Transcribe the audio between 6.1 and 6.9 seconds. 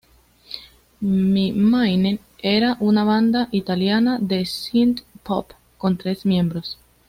miembros.